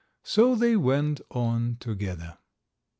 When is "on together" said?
1.29-2.39